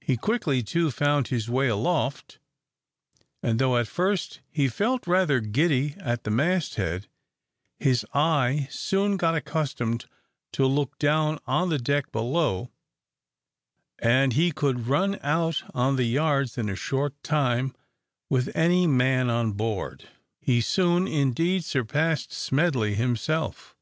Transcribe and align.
He 0.00 0.16
quickly, 0.16 0.62
too, 0.62 0.92
found 0.92 1.26
his 1.26 1.50
way 1.50 1.66
aloft; 1.66 2.38
and 3.42 3.58
though 3.58 3.76
at 3.76 3.88
first 3.88 4.40
he 4.52 4.68
felt 4.68 5.04
rather 5.08 5.40
giddy 5.40 5.96
at 5.98 6.22
the 6.22 6.30
mast 6.30 6.76
head, 6.76 7.08
his 7.76 8.06
eye 8.14 8.68
soon 8.70 9.16
got 9.16 9.34
accustomed 9.34 10.06
to 10.52 10.64
look 10.64 10.96
down 11.00 11.40
on 11.44 11.70
the 11.70 11.78
deck 11.80 12.12
below, 12.12 12.70
and 13.98 14.34
he 14.34 14.52
could 14.52 14.86
run 14.86 15.18
out 15.24 15.64
on 15.74 15.96
the 15.96 16.04
yards 16.04 16.56
in 16.56 16.68
a 16.68 16.76
short 16.76 17.20
time 17.24 17.74
with 18.30 18.54
any 18.54 18.86
man 18.86 19.28
on 19.28 19.54
board. 19.54 20.08
He 20.38 20.60
soon, 20.60 21.08
indeed, 21.08 21.64
surpassed 21.64 22.32
Smedley 22.32 22.94
himself. 22.94 23.74